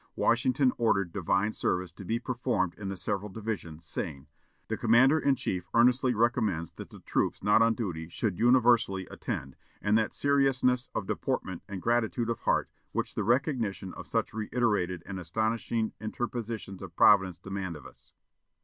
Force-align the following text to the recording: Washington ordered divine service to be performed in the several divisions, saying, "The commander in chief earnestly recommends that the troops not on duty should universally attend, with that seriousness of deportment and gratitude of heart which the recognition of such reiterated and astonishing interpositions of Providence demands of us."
Washington 0.15 0.73
ordered 0.79 1.11
divine 1.13 1.51
service 1.53 1.91
to 1.91 2.03
be 2.03 2.17
performed 2.17 2.73
in 2.73 2.89
the 2.89 2.97
several 2.97 3.29
divisions, 3.29 3.85
saying, 3.85 4.25
"The 4.67 4.75
commander 4.75 5.19
in 5.19 5.35
chief 5.35 5.69
earnestly 5.75 6.15
recommends 6.15 6.71
that 6.71 6.89
the 6.89 7.01
troops 7.01 7.43
not 7.43 7.61
on 7.61 7.75
duty 7.75 8.09
should 8.09 8.39
universally 8.39 9.05
attend, 9.11 9.55
with 9.83 9.93
that 9.97 10.11
seriousness 10.11 10.89
of 10.95 11.05
deportment 11.05 11.61
and 11.69 11.83
gratitude 11.83 12.31
of 12.31 12.39
heart 12.39 12.67
which 12.93 13.13
the 13.13 13.23
recognition 13.23 13.93
of 13.93 14.07
such 14.07 14.33
reiterated 14.33 15.03
and 15.05 15.19
astonishing 15.19 15.93
interpositions 16.01 16.81
of 16.81 16.95
Providence 16.95 17.37
demands 17.37 17.77
of 17.77 17.85
us." 17.85 18.11